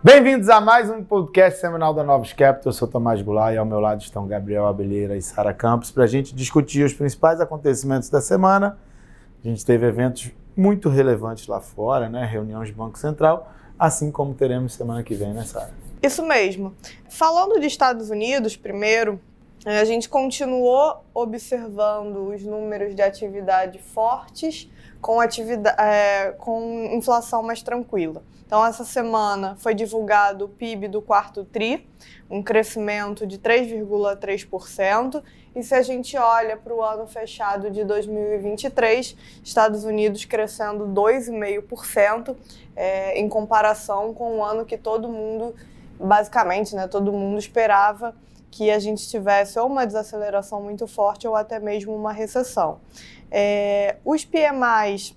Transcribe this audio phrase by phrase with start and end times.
[0.00, 2.70] Bem-vindos a mais um podcast semanal da Novos Capital.
[2.70, 6.04] Eu sou Tomás Goulart e ao meu lado estão Gabriel Abelheira e Sara Campos para
[6.04, 8.78] a gente discutir os principais acontecimentos da semana.
[9.44, 12.24] A gente teve eventos muito relevantes lá fora, né?
[12.24, 15.72] Reuniões do Banco Central, assim como teremos semana que vem, né, Sara?
[16.00, 16.72] Isso mesmo.
[17.10, 19.20] Falando de Estados Unidos, primeiro,
[19.76, 27.62] a gente continuou observando os números de atividade fortes com, atividade, é, com inflação mais
[27.62, 28.22] tranquila.
[28.46, 31.86] Então, essa semana foi divulgado o PIB do quarto TRI,
[32.30, 35.22] um crescimento de 3,3%.
[35.54, 42.34] E se a gente olha para o ano fechado de 2023, Estados Unidos crescendo 2,5%,
[42.74, 45.54] é, em comparação com o ano que todo mundo,
[46.00, 48.14] basicamente, né, todo mundo esperava
[48.50, 52.80] que a gente tivesse ou uma desaceleração muito forte ou até mesmo uma recessão.
[53.30, 55.16] É, os PMIs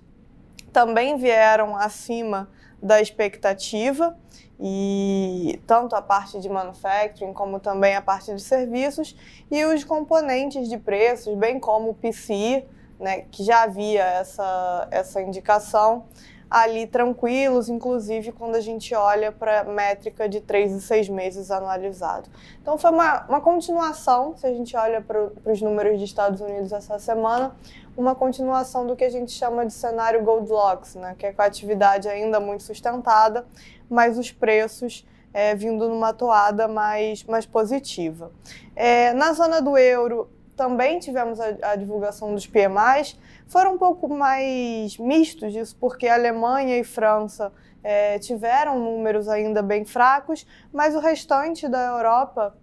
[0.72, 2.50] também vieram acima
[2.82, 4.18] da expectativa
[4.60, 9.16] e tanto a parte de manufacturing como também a parte de serviços
[9.50, 12.66] e os componentes de preços, bem como o PCI,
[13.00, 16.06] né, que já havia essa, essa indicação,
[16.52, 22.30] ali tranquilos, inclusive quando a gente olha para métrica de 3 e 6 meses anualizado.
[22.62, 26.74] Então foi uma, uma continuação, se a gente olha para os números dos Estados Unidos
[26.74, 27.56] essa semana,
[27.96, 31.46] uma continuação do que a gente chama de cenário Goldilocks, né, que é com a
[31.46, 33.46] atividade ainda muito sustentada,
[33.90, 38.30] mas os preços é, vindo numa toada mais, mais positiva.
[38.76, 40.30] É, na zona do euro,
[40.62, 46.78] também tivemos a, a, divulgação dos PMIs, foram um pouco mais mistos isso, porque Alemanha
[46.78, 47.52] e França
[47.84, 52.56] é, tiveram números ainda bem fracos, mas o restante da Europa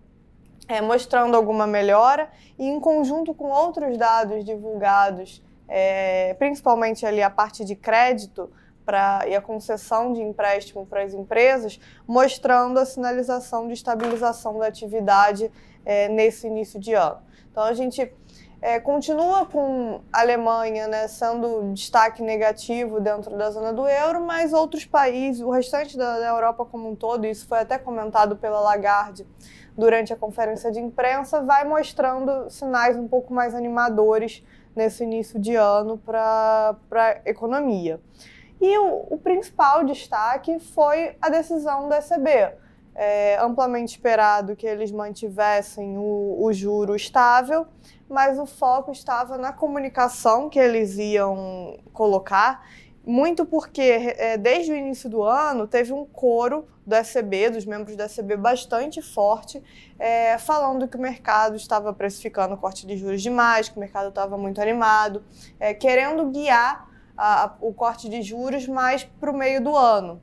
[0.68, 7.28] é, mostrando alguma melhora e em conjunto com outros dados divulgados, é, principalmente ali a
[7.28, 8.48] parte de crédito,
[9.26, 15.50] E a concessão de empréstimo para as empresas, mostrando a sinalização de estabilização da atividade
[15.84, 17.18] é, nesse início de ano.
[17.50, 18.12] Então a gente
[18.60, 24.52] é, continua com a Alemanha né, sendo destaque negativo dentro da zona do euro, mas
[24.52, 28.60] outros países, o restante da, da Europa como um todo, isso foi até comentado pela
[28.60, 29.26] Lagarde
[29.76, 34.44] durante a conferência de imprensa, vai mostrando sinais um pouco mais animadores
[34.74, 38.00] nesse início de ano para a economia.
[38.60, 42.56] E o, o principal destaque foi a decisão da ECB
[42.98, 47.64] é, amplamente esperado que eles mantivessem o, o juro estável,
[48.08, 52.66] mas o foco estava na comunicação que eles iam colocar,
[53.06, 57.94] muito porque é, desde o início do ano teve um coro do SCB, dos membros
[57.94, 59.62] do SCB, bastante forte,
[59.96, 64.36] é, falando que o mercado estava precificando corte de juros demais, que o mercado estava
[64.36, 65.22] muito animado,
[65.60, 70.22] é, querendo guiar a, o corte de juros mais para o meio do ano.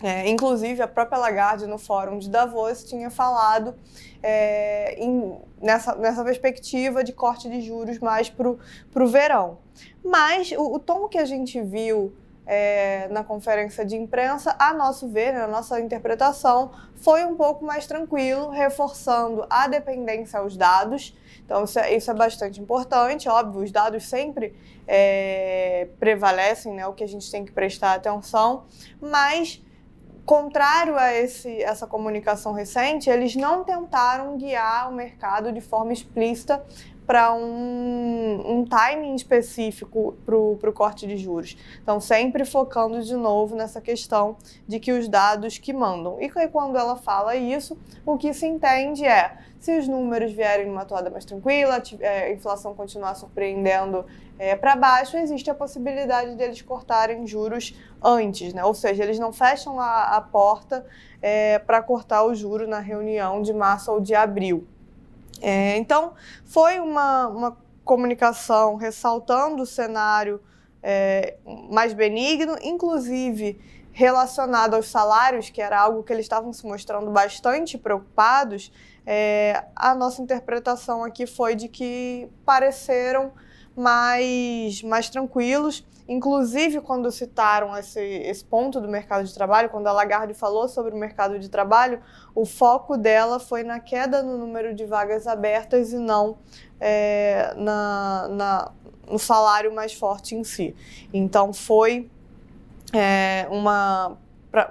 [0.00, 3.74] É, inclusive, a própria Lagarde, no fórum de Davos, tinha falado
[4.22, 9.58] é, em, nessa, nessa perspectiva de corte de juros mais para o verão.
[10.04, 12.12] Mas o, o, tom que a gente viu
[12.50, 17.86] é, na conferência de imprensa, a nosso ver, na nossa interpretação, foi um pouco mais
[17.86, 21.14] tranquilo, reforçando a dependência aos dados.
[21.44, 23.28] Então, isso é, isso é bastante importante.
[23.28, 24.56] Óbvio, os dados sempre
[24.86, 28.64] é, prevalecem, né, o que a gente tem que prestar atenção,
[28.98, 29.62] mas
[30.24, 36.64] contrário a esse, essa comunicação recente, eles não tentaram guiar o mercado de forma explícita
[37.08, 41.56] para um, um timing específico para o corte de juros.
[41.82, 44.36] Então, sempre focando de novo nessa questão
[44.66, 46.18] de que os dados que mandam.
[46.20, 50.84] E quando ela fala isso, o que se entende é se os números vierem numa
[50.84, 54.04] toada mais tranquila, é, a inflação continuar surpreendendo
[54.38, 58.62] é, para baixo, existe a possibilidade deles cortarem juros antes, né?
[58.62, 60.84] ou seja, eles não fecham a, a porta
[61.22, 64.68] é, para cortar o juro na reunião de março ou de abril.
[65.40, 70.40] É, então, foi uma, uma comunicação ressaltando o cenário
[70.82, 71.36] é,
[71.70, 73.60] mais benigno, inclusive
[73.92, 78.70] relacionado aos salários, que era algo que eles estavam se mostrando bastante preocupados,
[79.04, 83.32] é, a nossa interpretação aqui foi de que pareceram
[83.78, 85.86] mais, mais tranquilos.
[86.08, 90.94] Inclusive, quando citaram esse, esse ponto do mercado de trabalho, quando a Lagarde falou sobre
[90.94, 92.00] o mercado de trabalho,
[92.34, 96.38] o foco dela foi na queda no número de vagas abertas e não
[96.80, 98.72] é, na, na,
[99.06, 100.74] no salário mais forte em si.
[101.12, 102.10] Então, foi
[102.94, 104.16] é, uma,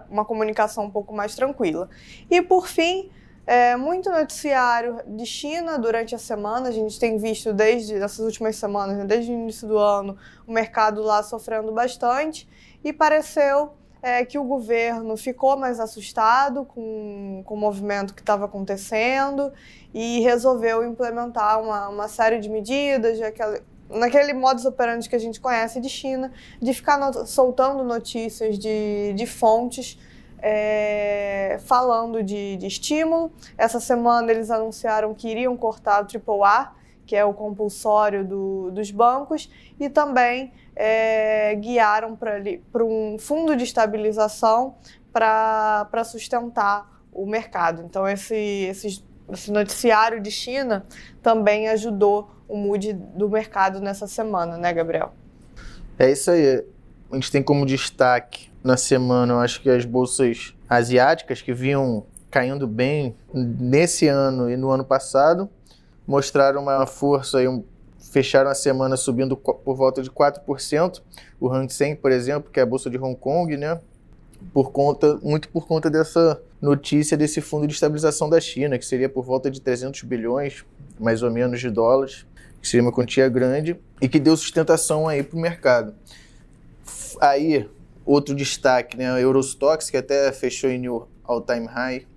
[0.10, 1.88] uma comunicação um pouco mais tranquila.
[2.32, 3.12] E, por fim,
[3.48, 6.68] é, muito noticiário de China durante a semana.
[6.68, 10.52] A gente tem visto desde essas últimas semanas, né, desde o início do ano, o
[10.52, 12.48] mercado lá sofrendo bastante.
[12.84, 13.72] E pareceu
[14.02, 19.52] é que o governo ficou mais assustado com, com o movimento que estava acontecendo
[19.94, 25.40] e resolveu implementar uma, uma série de medidas, aquele, naquele modus operandi que a gente
[25.40, 29.98] conhece de China, de ficar soltando notícias de, de fontes
[30.40, 33.32] é, falando de, de, estímulo.
[33.58, 36.74] Essa semana eles anunciaram que iriam cortar o AAA,
[37.06, 39.50] que é o compulsório do, dos bancos,
[39.80, 44.76] e também é, guiaram para um fundo de estabilização
[45.12, 47.82] para sustentar o mercado.
[47.84, 50.86] Então, esse, esse, esse noticiário de China
[51.24, 55.14] também ajudou o mood do mercado nessa semana, né, Gabriel?
[55.98, 56.64] É isso aí.
[57.12, 62.06] A gente tem como destaque na semana, eu acho que as bolsas asiáticas que vinham
[62.30, 65.50] caindo bem nesse ano e no ano passado
[66.06, 67.64] mostraram uma força e um,
[68.12, 71.02] fecharam a semana subindo por volta de 4%.
[71.40, 73.80] O Hang Seng, por exemplo, que é a bolsa de Hong Kong, né?
[74.54, 79.08] Por conta, muito por conta dessa notícia desse fundo de estabilização da China, que seria
[79.08, 80.66] por volta de 300 bilhões,
[81.00, 82.26] mais ou menos, de dólares,
[82.62, 85.96] que seria uma quantia grande e que deu sustentação aí para o mercado.
[87.20, 87.68] Aí,
[88.08, 89.12] outro destaque, né?
[89.12, 92.08] A Eurostox, que até fechou em new all-time high,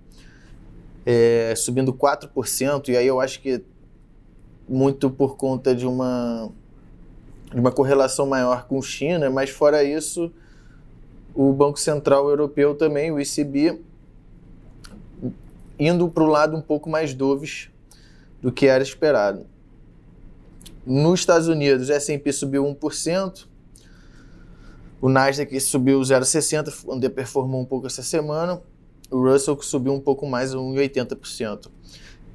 [1.05, 3.61] é, subindo 4%, e aí eu acho que
[4.67, 6.49] muito por conta de uma,
[7.51, 10.31] de uma correlação maior com China, mas fora isso,
[11.35, 13.81] o Banco Central Europeu também, o ECB,
[15.77, 17.69] indo para o lado um pouco mais doves
[18.41, 19.45] do que era esperado.
[20.85, 23.47] Nos Estados Unidos, S&P subiu 1%,
[25.01, 28.61] o Nasdaq subiu 0,60%, underperformou um pouco essa semana,
[29.09, 31.69] o Russell subiu um pouco mais, 1,80%.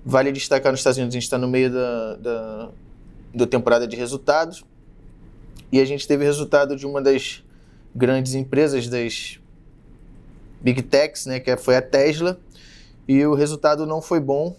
[0.04, 2.70] Vale destacar nos Estados Unidos, a gente está no meio da, da,
[3.34, 4.64] da temporada de resultados
[5.70, 7.42] e a gente teve resultado de uma das
[7.94, 9.40] grandes empresas, das
[10.60, 12.38] Big Techs, né, que foi a Tesla,
[13.06, 14.56] e o resultado não foi bom.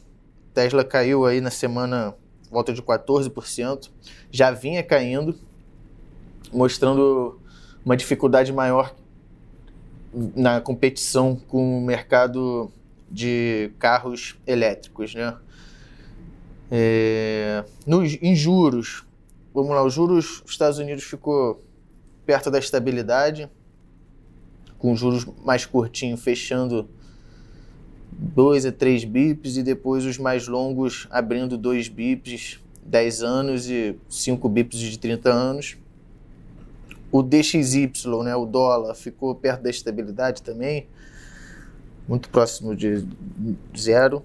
[0.54, 2.16] Tesla caiu aí na semana
[2.50, 3.90] volta de 14%,
[4.32, 5.36] já vinha caindo,
[6.52, 7.40] mostrando
[7.88, 8.94] uma dificuldade maior
[10.36, 12.70] na competição com o mercado
[13.10, 15.38] de carros elétricos, né?
[16.70, 19.06] É, nos, em juros,
[19.54, 21.64] vamos lá, os juros dos Estados Unidos ficou
[22.26, 23.50] perto da estabilidade,
[24.78, 26.90] com juros mais curtinhos fechando
[28.12, 33.98] 2 a 3 bips e depois os mais longos abrindo 2 bips, 10 anos e
[34.10, 35.78] 5 bips de 30 anos.
[37.12, 37.92] O DXY,
[38.24, 40.88] né, o dólar, ficou perto da estabilidade também,
[42.08, 43.06] muito próximo de
[43.78, 44.24] zero.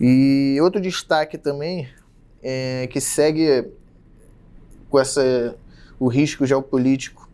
[0.00, 1.88] E outro destaque também
[2.42, 3.70] é que segue
[4.90, 5.56] com essa,
[5.98, 7.28] o risco geopolítico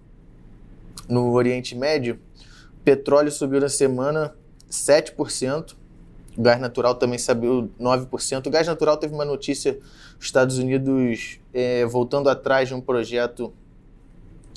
[1.09, 2.21] no Oriente Médio.
[2.81, 4.35] O petróleo subiu na semana
[4.71, 5.75] 7%.
[6.37, 8.47] O gás natural também subiu 9%.
[8.47, 9.79] O gás natural teve uma notícia:
[10.19, 13.53] os Estados Unidos é, voltando atrás de um projeto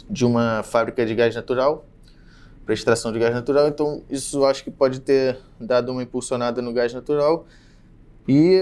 [0.09, 1.85] de uma fábrica de gás natural
[2.65, 6.71] para extração de gás natural, então isso acho que pode ter dado uma impulsionada no
[6.71, 7.45] gás natural.
[8.27, 8.61] E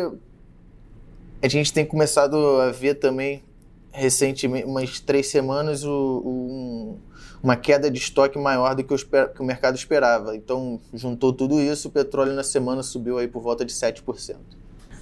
[1.42, 3.44] a gente tem começado a ver também
[3.92, 6.98] recentemente, umas três semanas, o, o,
[7.42, 10.36] uma queda de estoque maior do que o, que o, mercado esperava.
[10.36, 14.36] Então, juntou tudo isso, o petróleo na semana subiu aí por volta de 7%.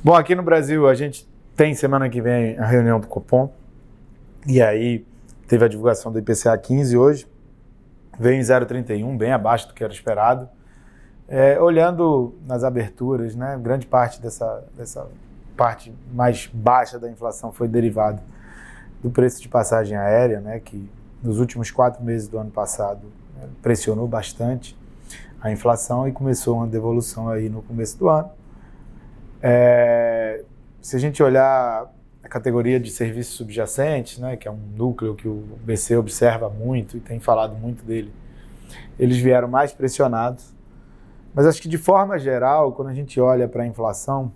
[0.04, 3.54] Bom, aqui no Brasil, a gente tem semana que vem a reunião do Copom,
[4.48, 5.06] e aí
[5.48, 7.28] teve a divulgação do IPCA 15 hoje,
[8.20, 10.50] veio em 0,31, bem abaixo do que era esperado.
[11.28, 15.08] É, olhando nas aberturas, né, grande parte dessa, dessa
[15.56, 18.22] parte mais baixa da inflação foi derivado
[19.02, 20.90] do preço de passagem aérea, né, que
[21.22, 23.02] nos últimos quatro meses do ano passado
[23.36, 24.78] né, pressionou bastante
[25.42, 28.30] a inflação e começou uma devolução aí no começo do ano.
[29.42, 30.44] É,
[30.82, 31.92] se a gente olhar
[32.28, 36.98] a categoria de serviços subjacentes, né, que é um núcleo que o BC observa muito
[36.98, 38.12] e tem falado muito dele,
[39.00, 40.54] eles vieram mais pressionados.
[41.34, 44.30] Mas acho que de forma geral, quando a gente olha para a inflação,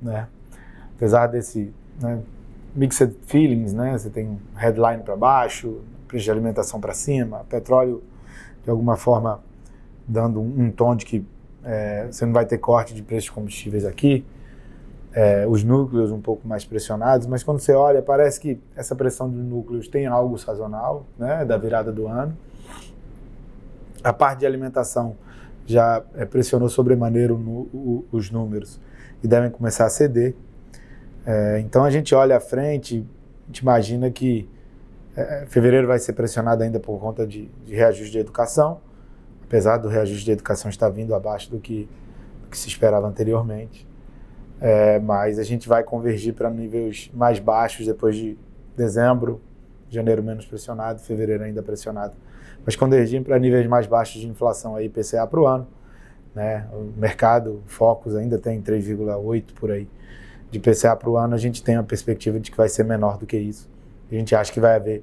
[0.00, 0.28] né,
[0.94, 2.20] apesar desse né,
[2.76, 8.02] mixed feelings, né, você tem headline para baixo, preço de alimentação para cima, petróleo
[8.62, 9.40] de alguma forma
[10.06, 11.26] dando um, tom de que
[11.64, 14.22] é, você não vai ter corte de preços de combustíveis aqui
[15.12, 19.28] é, os núcleos um pouco mais pressionados, mas quando você olha, parece que essa pressão
[19.28, 22.36] dos núcleos tem algo sazonal, né, da virada do ano.
[24.02, 25.16] A parte de alimentação
[25.66, 27.32] já é, pressionou sobremaneira
[28.10, 28.80] os números
[29.22, 30.34] e devem começar a ceder.
[31.24, 33.06] É, então a gente olha à frente,
[33.44, 34.48] a gente imagina que
[35.14, 38.80] É, fevereiro vai ser pressionado ainda por conta de, de, reajuste de educação,
[39.44, 41.86] apesar do reajuste de educação estar vindo abaixo do que,
[42.42, 43.86] do que se esperava anteriormente.
[44.64, 48.38] É, mas a gente vai convergir para níveis mais baixos depois de
[48.76, 49.40] dezembro,
[49.90, 52.14] janeiro menos pressionado, fevereiro ainda pressionado.
[52.64, 55.66] Mas convergir para níveis mais baixos de inflação aí, PCA para o ano.
[56.32, 56.64] Né?
[56.72, 59.88] O mercado, Focus ainda tem 3,8 por aí
[60.48, 63.18] de PCA para o ano, a gente tem a perspectiva de que vai ser menor
[63.18, 63.68] do que isso.
[64.10, 65.02] A gente acha que vai haver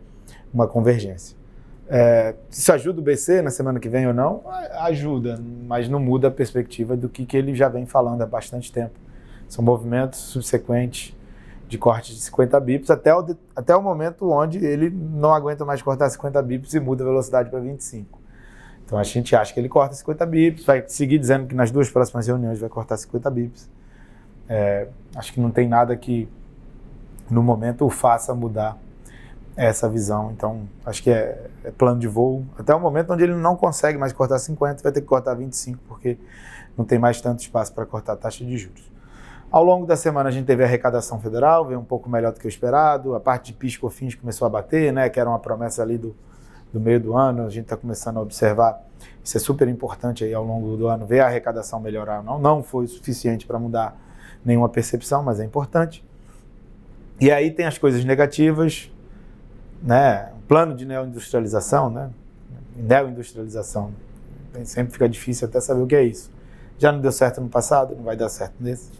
[0.53, 1.35] uma convergência.
[1.89, 4.41] É, isso ajuda o BC na semana que vem ou não?
[4.83, 5.37] Ajuda,
[5.67, 9.08] mas não muda a perspectiva do que, que ele já vem falando há bastante tempo
[9.49, 11.13] são movimentos subsequentes
[11.67, 13.25] de corte de 50 bips até o,
[13.55, 17.49] até o momento onde ele não aguenta mais cortar 50 bips e muda a velocidade
[17.49, 18.19] para 25.
[18.85, 21.89] Então a gente acha que ele corta 50 bips, vai seguir dizendo que nas duas
[21.89, 23.69] próximas reuniões vai cortar 50 bips.
[24.47, 26.27] É, acho que não tem nada que
[27.29, 28.77] no momento o faça mudar
[29.55, 30.31] essa visão.
[30.31, 33.97] Então acho que é, é plano de voo até o momento onde ele não consegue
[33.97, 36.17] mais cortar 50, vai ter que cortar 25 porque
[36.75, 38.89] não tem mais tanto espaço para cortar a taxa de juros.
[39.51, 42.39] Ao longo da semana a gente teve a arrecadação federal, veio um pouco melhor do
[42.39, 43.15] que o esperado.
[43.15, 45.97] A parte de PIS e COFINS começou a bater, né, que era uma promessa ali
[45.97, 46.15] do,
[46.71, 47.47] do meio do ano.
[47.47, 48.79] A gente está começando a observar.
[49.23, 52.21] Isso é super importante aí ao longo do ano, ver a arrecadação melhorar.
[52.21, 53.97] Não, não foi suficiente para mudar
[54.45, 56.05] nenhuma percepção, mas é importante.
[57.19, 58.91] E aí tem as coisas negativas,
[59.81, 60.31] né?
[60.47, 62.11] Plano de neoindustrialização, né?
[62.75, 63.91] Neoindustrialização.
[64.63, 66.31] Sempre fica difícil até saber o que é isso.
[66.77, 68.91] Já não deu certo no passado, não vai dar certo nesse.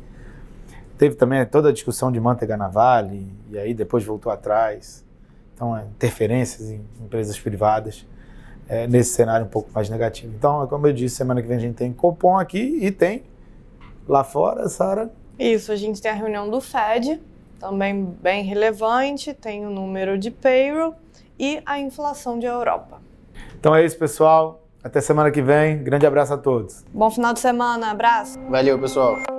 [1.00, 5.06] Teve também toda a discussão de manteiga na Vale, e aí depois voltou atrás.
[5.56, 8.06] Então, é, interferências em empresas privadas,
[8.68, 10.34] é, nesse cenário um pouco mais negativo.
[10.38, 13.24] Então, como eu disse, semana que vem a gente tem Copom aqui e tem
[14.06, 15.10] lá fora, Sara.
[15.40, 17.22] Isso, a gente tem a reunião do Fed,
[17.58, 20.96] também bem relevante, tem o número de payroll
[21.40, 23.02] e a inflação de Europa.
[23.58, 24.66] Então é isso, pessoal.
[24.84, 25.82] Até semana que vem.
[25.82, 26.84] Grande abraço a todos.
[26.94, 27.92] Bom final de semana.
[27.92, 28.38] Abraço.
[28.50, 29.39] Valeu, pessoal.